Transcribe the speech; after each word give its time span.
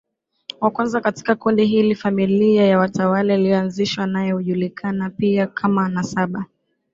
wa 0.61 0.71
kwanza 0.71 1.01
katika 1.01 1.35
kundi 1.35 1.65
hili 1.65 1.95
Familia 1.95 2.65
ya 2.65 2.79
watawala 2.79 3.35
iliyoanzishwa 3.35 4.07
naye 4.07 4.31
hujulikana 4.31 5.09
pia 5.09 5.47
kama 5.47 5.89
nasaba 5.89 6.45